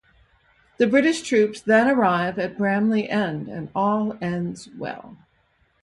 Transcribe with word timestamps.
The 0.79 0.87
British 0.87 1.21
troops 1.21 1.61
then 1.61 1.87
arrive 1.87 2.39
at 2.39 2.57
Bramley 2.57 3.07
End 3.07 3.47
and 3.47 3.69
all 3.75 4.17
ends 4.19 4.67
well. 4.75 5.15